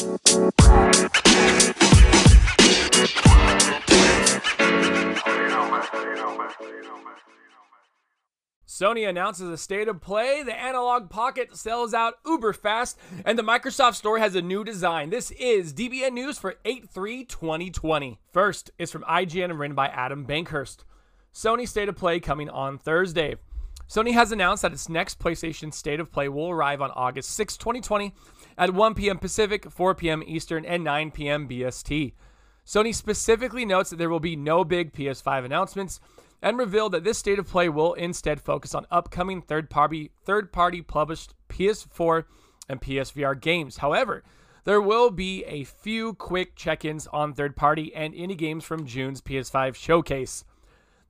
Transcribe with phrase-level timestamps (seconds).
[0.00, 0.16] Sony
[9.06, 10.42] announces a state of play.
[10.42, 15.10] The Analog Pocket sells out uber fast, and the Microsoft Store has a new design.
[15.10, 18.18] This is DBN News for 8 3 2020.
[18.32, 20.78] First is from IGN and written by Adam Bankhurst.
[21.34, 23.36] Sony State of Play coming on Thursday.
[23.90, 27.56] Sony has announced that its next PlayStation State of Play will arrive on August 6,
[27.56, 28.14] 2020
[28.56, 29.18] at 1 p.m.
[29.18, 30.22] Pacific, 4 p.m.
[30.24, 31.48] Eastern, and 9 p.m.
[31.48, 32.12] BST.
[32.64, 35.98] Sony specifically notes that there will be no big PS5 announcements
[36.40, 41.34] and revealed that this state of play will instead focus on upcoming third-party third-party published
[41.48, 42.26] PS4
[42.68, 43.78] and PSVR games.
[43.78, 44.22] However,
[44.62, 49.74] there will be a few quick check-ins on third-party and indie games from June's PS5
[49.74, 50.44] showcase.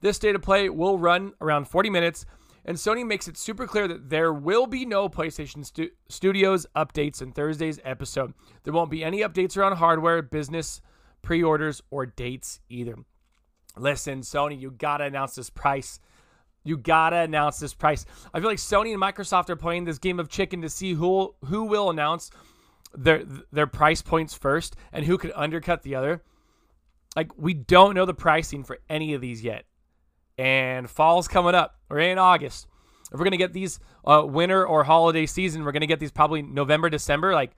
[0.00, 2.24] This state of play will run around 40 minutes,
[2.64, 7.23] and Sony makes it super clear that there will be no PlayStation stu- Studios updates
[7.23, 8.34] in Thursday's episode.
[8.64, 10.80] There won't be any updates around hardware, business,
[11.23, 12.97] pre orders, or dates either.
[13.77, 16.00] Listen, Sony, you gotta announce this price.
[16.64, 18.05] You gotta announce this price.
[18.34, 21.34] I feel like Sony and Microsoft are playing this game of chicken to see who
[21.47, 22.31] who will announce
[22.94, 26.22] their their price points first and who could undercut the other.
[27.16, 29.64] Like we don't know the pricing for any of these yet,
[30.41, 31.77] and fall's coming up.
[31.91, 32.66] We're in August.
[33.12, 36.41] If we're gonna get these uh, winter or holiday season, we're gonna get these probably
[36.41, 37.34] November, December.
[37.34, 37.50] Like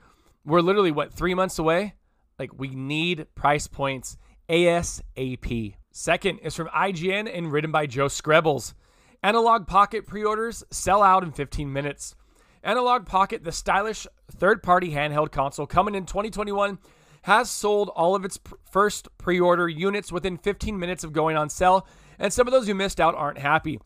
[0.45, 1.95] we're literally what three months away.
[2.41, 4.17] Like we need price points
[4.49, 5.75] ASAP.
[5.93, 8.75] Second is from IGN and written by Joe Skrebels.
[9.23, 12.17] Analog Pocket pre orders sell out in 15 minutes.
[12.65, 16.79] Analog Pocket, the stylish third party handheld console coming in 2021,
[17.23, 21.37] has sold all of its pr- first pre order units within 15 minutes of going
[21.37, 21.87] on sale,
[22.23, 23.81] and some of those who missed out aren't happy.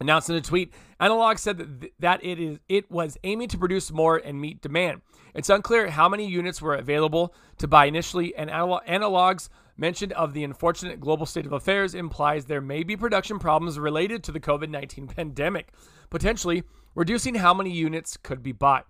[0.00, 3.58] Announced in a tweet, Analog said that, th- that it is it was aiming to
[3.58, 5.02] produce more and meet demand.
[5.34, 10.32] It's unclear how many units were available to buy initially, and Anal- Analog's mention of
[10.32, 14.40] the unfortunate global state of affairs implies there may be production problems related to the
[14.40, 15.72] COVID 19 pandemic,
[16.10, 16.62] potentially
[16.94, 18.86] reducing how many units could be bought.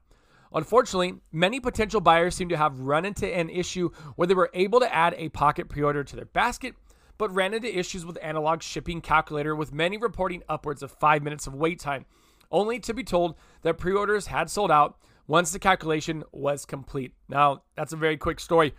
[0.52, 4.80] Unfortunately, many potential buyers seem to have run into an issue where they were able
[4.80, 6.74] to add a pocket pre order to their basket,
[7.18, 11.46] but ran into issues with analog shipping calculator, with many reporting upwards of five minutes
[11.46, 12.06] of wait time,
[12.50, 14.96] only to be told that pre orders had sold out
[15.26, 17.12] once the calculation was complete.
[17.28, 18.74] Now, that's a very quick story.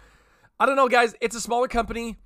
[0.59, 1.15] I don't know, guys.
[1.21, 2.17] It's a smaller company.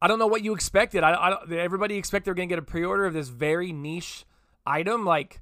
[0.00, 1.02] I don't know what you expected.
[1.04, 4.24] I, I everybody expect they're gonna get a pre-order of this very niche
[4.66, 5.04] item.
[5.04, 5.40] Like,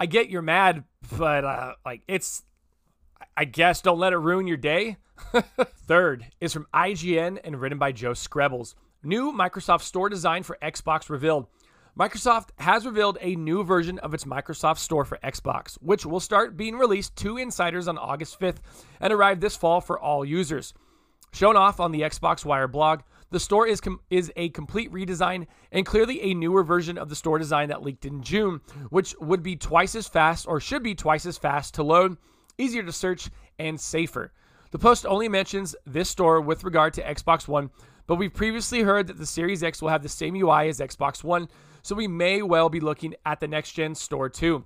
[0.00, 0.84] I get you're mad,
[1.16, 2.42] but uh, like it's,
[3.36, 4.96] I guess don't let it ruin your day.
[5.86, 8.74] Third is from IGN and written by Joe Skrebels.
[9.04, 11.46] New Microsoft Store design for Xbox revealed.
[11.98, 16.56] Microsoft has revealed a new version of its Microsoft Store for Xbox, which will start
[16.56, 18.56] being released to insiders on August 5th
[19.00, 20.74] and arrive this fall for all users.
[21.32, 25.46] Shown off on the Xbox Wire blog, the store is com- is a complete redesign
[25.70, 28.60] and clearly a newer version of the store design that leaked in June,
[28.90, 32.16] which would be twice as fast or should be twice as fast to load,
[32.58, 34.32] easier to search, and safer.
[34.70, 37.70] The post only mentions this store with regard to Xbox One,
[38.06, 41.24] but we've previously heard that the Series X will have the same UI as Xbox
[41.24, 41.48] One,
[41.82, 44.64] so we may well be looking at the next gen store too.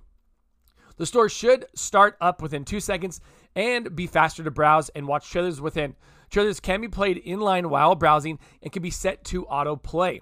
[0.97, 3.21] The store should start up within two seconds
[3.55, 5.95] and be faster to browse and watch trailers within.
[6.29, 10.19] Trailers can be played inline while browsing and can be set to autoplay.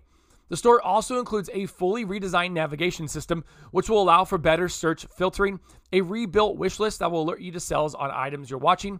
[0.49, 5.05] The store also includes a fully redesigned navigation system, which will allow for better search
[5.17, 5.59] filtering,
[5.91, 8.99] a rebuilt wish list that will alert you to sales on items you're watching,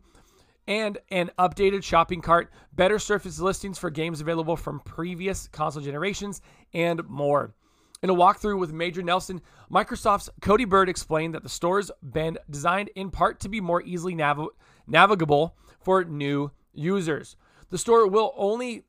[0.68, 6.42] and an updated shopping cart, better surface listings for games available from previous console generations,
[6.74, 7.54] and more.
[8.04, 9.42] In a walkthrough with Major Nelson,
[9.72, 14.14] Microsoft's Cody Bird explained that the store's been designed in part to be more easily
[14.14, 14.50] nav-
[14.86, 17.36] navigable for new users.
[17.70, 18.84] The store will only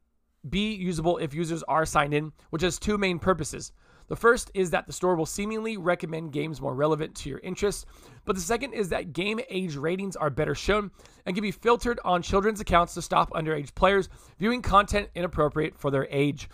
[0.49, 3.73] be usable if users are signed in, which has two main purposes.
[4.09, 7.87] The first is that the store will seemingly recommend games more relevant to your interests,
[8.25, 10.91] but the second is that game age ratings are better shown
[11.27, 15.91] and can be filtered on children's accounts to stop underage players viewing content inappropriate for
[15.91, 16.49] their age.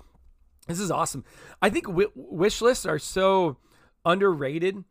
[0.67, 1.25] This is awesome.
[1.63, 3.59] I think w- wish lists are so
[4.05, 4.83] underrated.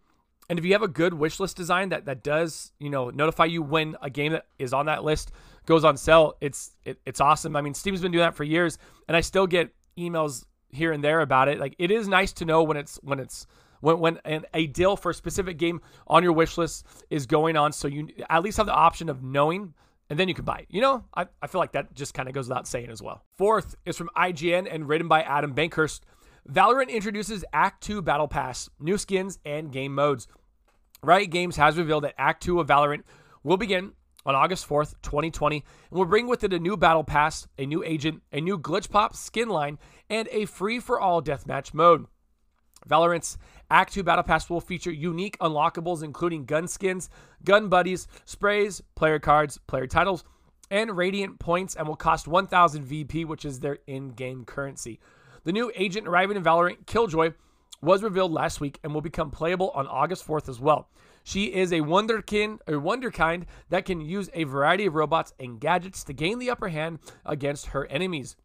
[0.49, 3.45] And if you have a good wish list design that that does, you know, notify
[3.45, 5.31] you when a game that is on that list
[5.65, 7.55] goes on sale, it's it, it's awesome.
[7.55, 8.77] I mean, Steam's been doing that for years,
[9.07, 11.59] and I still get emails here and there about it.
[11.59, 13.47] Like it is nice to know when it's when it's
[13.81, 17.57] when when an, a deal for a specific game on your wish list is going
[17.57, 19.73] on, so you at least have the option of knowing.
[20.09, 20.67] And then you can buy it.
[20.69, 23.23] You know, I, I feel like that just kind of goes without saying as well.
[23.37, 26.01] Fourth is from IGN and written by Adam Bankhurst.
[26.47, 30.27] Valorant introduces Act 2 Battle Pass, new skins, and game modes.
[31.01, 33.03] Riot Games has revealed that Act 2 of Valorant
[33.43, 33.93] will begin
[34.25, 37.83] on August 4th, 2020, and will bring with it a new battle pass, a new
[37.83, 39.77] agent, a new glitch pop skin line,
[40.13, 42.06] and a free for all deathmatch mode.
[42.88, 43.36] Valorant's
[43.71, 47.10] Act 2 Battle Pass will feature unique unlockables, including gun skins,
[47.44, 50.24] gun buddies, sprays, player cards, player titles,
[50.69, 55.00] and radiant points, and will cost 1,000 VP, which is their in game currency.
[55.45, 57.33] The new agent arriving in Valorant, Killjoy,
[57.81, 60.89] was revealed last week and will become playable on August 4th as well.
[61.24, 66.04] She is a wonderkin or wonderkind that can use a variety of robots and gadgets
[66.04, 68.36] to gain the upper hand against her enemies.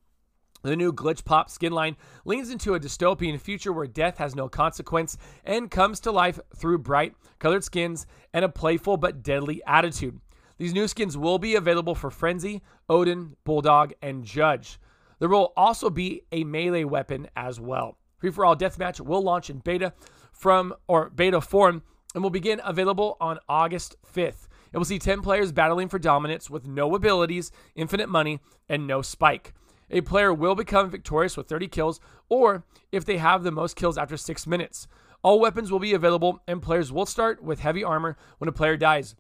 [0.69, 4.51] The new Glitch Pop skin line leans into a dystopian future where death has no
[4.51, 10.21] consequence and comes to life through bright, colored skins and a playful but deadly attitude.
[10.59, 14.79] These new skins will be available for Frenzy, Odin, Bulldog, and Judge.
[15.21, 17.97] There will also be a melee weapon as well.
[18.19, 19.95] Free for All Deathmatch will launch in beta
[20.35, 21.83] from or beta form
[22.15, 24.49] and will begin available on August 5th.
[24.71, 29.01] It will see 10 players battling for dominance with no abilities, infinite money, and no
[29.01, 29.55] spike.
[29.91, 33.97] A player will become victorious with 30 kills, or if they have the most kills
[33.97, 34.87] after 6 minutes.
[35.23, 38.77] All weapons will be available, and players will start with heavy armor when a player
[38.77, 39.15] dies.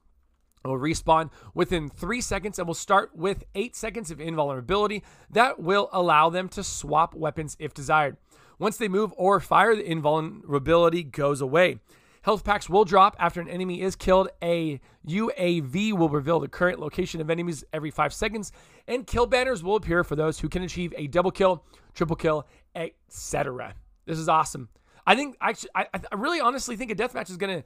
[0.64, 5.02] It will respawn within 3 seconds and will start with 8 seconds of invulnerability.
[5.30, 8.16] That will allow them to swap weapons if desired.
[8.58, 11.78] Once they move or fire, the invulnerability goes away.
[12.28, 14.28] Health packs will drop after an enemy is killed.
[14.42, 18.52] A UAV will reveal the current location of enemies every five seconds,
[18.86, 21.64] and kill banners will appear for those who can achieve a double kill,
[21.94, 23.72] triple kill, etc.
[24.04, 24.68] This is awesome.
[25.06, 27.64] I think actually, I, I really honestly think a deathmatch is going to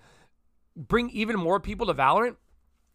[0.76, 2.36] bring even more people to Valorant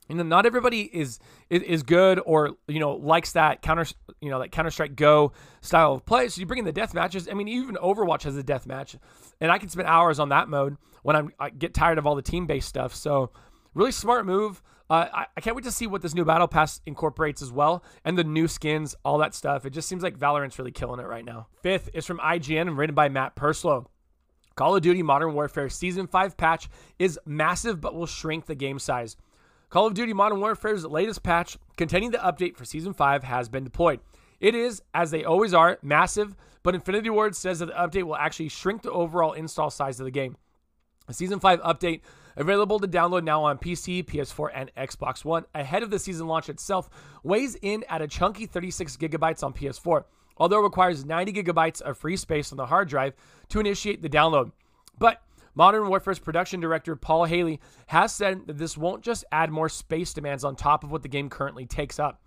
[0.09, 1.19] you know not everybody is,
[1.49, 3.85] is is good or you know likes that counter
[4.21, 5.31] you know that counter strike go
[5.61, 6.27] style of play.
[6.29, 7.27] So you bring in the death matches.
[7.29, 8.95] I mean even overwatch has a death match
[9.39, 12.15] and i can spend hours on that mode when I'm, i get tired of all
[12.15, 12.95] the team based stuff.
[12.95, 13.31] So
[13.73, 14.61] really smart move.
[14.89, 17.83] Uh, I, I, can't wait to see what this new battle pass incorporates as well
[18.05, 19.65] and the new skins all that stuff.
[19.65, 21.47] It just seems like valorant's really killing it right now.
[21.61, 23.89] Fifth is from ign and written by matt Purslow.
[24.55, 26.69] call of duty modern warfare season 5 patch
[26.99, 29.17] is massive but will shrink the game size
[29.69, 33.65] Call of Duty Modern Warfare's latest patch containing the update for Season 5 has been
[33.65, 33.99] deployed.
[34.39, 38.15] It is, as they always are, massive, but Infinity Ward says that the update will
[38.15, 40.37] actually shrink the overall install size of the game.
[41.07, 41.99] The Season 5 update,
[42.37, 46.47] available to download now on PC, PS4, and Xbox One, ahead of the season launch
[46.47, 46.89] itself,
[47.23, 50.05] weighs in at a chunky 36 gigabytes on PS4,
[50.37, 53.15] although it requires 90 gigabytes of free space on the hard drive
[53.49, 54.53] to initiate the download.
[54.97, 55.21] But
[55.57, 57.57] Modern Warfare's production director Paul Haile
[57.87, 61.07] has said that this won't just add more space demands on top of what the
[61.07, 62.21] game currently takes up.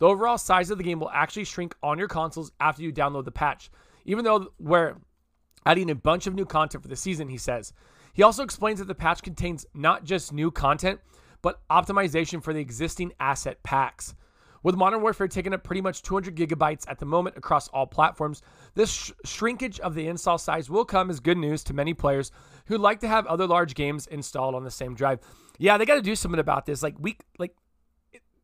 [0.00, 3.24] The overall size of the game will actually shrink on your consoles after you download
[3.24, 3.70] the patch,
[4.04, 4.96] even though we're
[5.64, 7.72] adding a bunch of new content for the season, he says.
[8.12, 11.00] He also explains that the patch contains not just new content,
[11.40, 14.14] but optimization for the existing asset packs.
[14.64, 18.40] With Modern Warfare taking up pretty much 200 gigabytes at the moment across all platforms,
[18.74, 22.32] this sh- shrinkage of the install size will come as good news to many players
[22.66, 25.20] who like to have other large games installed on the same drive.
[25.58, 26.82] Yeah, they got to do something about this.
[26.82, 27.54] Like we like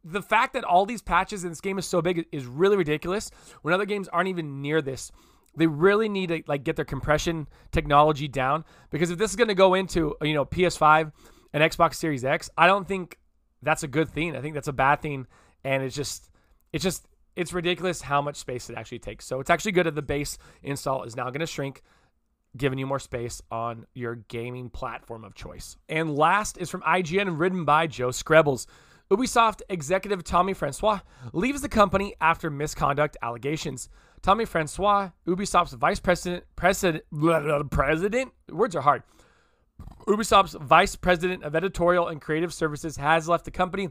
[0.04, 3.30] the fact that all these patches in this game is so big is really ridiculous.
[3.62, 5.10] When other games aren't even near this,
[5.56, 9.48] they really need to like get their compression technology down because if this is going
[9.48, 11.12] to go into you know PS5
[11.54, 13.18] and Xbox Series X, I don't think
[13.62, 14.36] that's a good thing.
[14.36, 15.26] I think that's a bad thing
[15.64, 16.30] and it's just
[16.72, 19.26] it's just it's ridiculous how much space it actually takes.
[19.26, 21.82] So it's actually good that the base install is now going to shrink,
[22.56, 25.76] giving you more space on your gaming platform of choice.
[25.88, 28.66] And last is from IGN written by Joe Skrebels.
[29.10, 31.00] Ubisoft executive Tommy Francois
[31.32, 33.88] leaves the company after misconduct allegations.
[34.22, 37.04] Tommy Francois, Ubisoft's vice president, president,
[37.70, 39.02] president, words are hard.
[40.06, 43.88] Ubisoft's vice president of editorial and creative services has left the company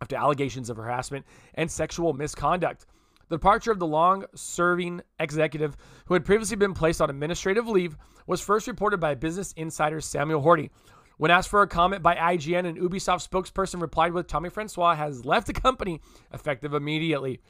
[0.00, 2.86] after allegations of harassment and sexual misconduct.
[3.28, 5.76] The departure of the long serving executive,
[6.06, 10.42] who had previously been placed on administrative leave, was first reported by Business Insider Samuel
[10.42, 10.70] Horti.
[11.16, 15.24] When asked for a comment by IGN, an Ubisoft spokesperson replied with Tommy Francois has
[15.24, 16.00] left the company
[16.32, 17.40] effective immediately.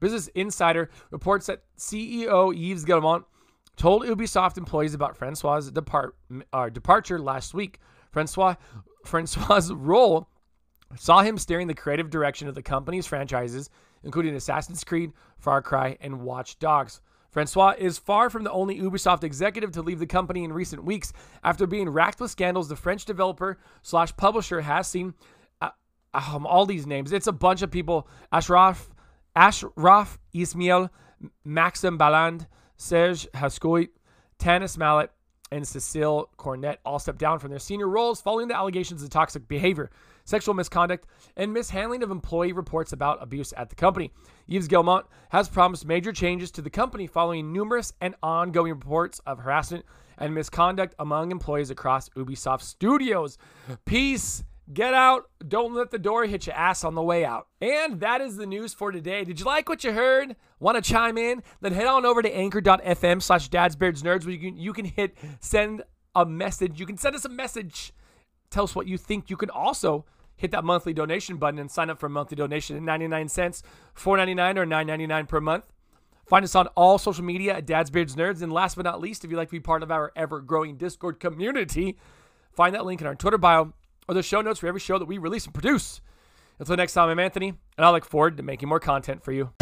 [0.00, 3.22] Business Insider reports that CEO Yves Guillemot
[3.76, 6.16] told Ubisoft employees about Francois' depart,
[6.52, 7.78] uh, departure last week.
[8.10, 8.56] Francois
[9.04, 10.28] Francois' role
[10.96, 13.70] saw him steering the creative direction of the company's franchises,
[14.02, 17.00] including Assassin's Creed, Far Cry, and Watch Dogs.
[17.30, 21.14] Francois is far from the only Ubisoft executive to leave the company in recent weeks.
[21.42, 25.14] After being racked with scandals, the French developer slash publisher has seen
[25.62, 25.70] uh,
[26.12, 27.10] um, all these names.
[27.10, 28.90] It's a bunch of people: Ashraf,
[29.34, 30.90] Ashraf Ismail,
[31.42, 32.46] Maxim Balland,
[32.76, 33.88] Serge Hascoët,
[34.38, 35.10] Tanis Mallet,
[35.50, 39.48] and Cecile Cornet all stepped down from their senior roles following the allegations of toxic
[39.48, 39.90] behavior.
[40.24, 44.10] Sexual misconduct, and mishandling of employee reports about abuse at the company.
[44.48, 49.38] Yves Guillemot has promised major changes to the company following numerous and ongoing reports of
[49.38, 49.84] harassment
[50.18, 53.38] and misconduct among employees across Ubisoft Studios.
[53.84, 54.44] Peace.
[54.72, 55.28] Get out.
[55.46, 57.48] Don't let the door hit your ass on the way out.
[57.60, 59.24] And that is the news for today.
[59.24, 60.36] Did you like what you heard?
[60.60, 61.42] Want to chime in?
[61.60, 65.82] Then head on over to anchor.fm slash dadsbeardsnerds where you can, you can hit send
[66.14, 66.78] a message.
[66.78, 67.92] You can send us a message.
[68.52, 69.30] Tell us what you think.
[69.30, 70.04] You can also
[70.36, 73.62] hit that monthly donation button and sign up for a monthly donation at 99 cents,
[73.96, 75.64] 4.99 or 9.99 per month.
[76.26, 78.42] Find us on all social media at Dad's Beards Nerds.
[78.42, 80.76] And last but not least, if you'd like to be part of our ever growing
[80.76, 81.96] Discord community,
[82.52, 83.72] find that link in our Twitter bio
[84.06, 86.00] or the show notes for every show that we release and produce.
[86.58, 89.52] Until next time, I'm Anthony, and I look forward to making more content for you.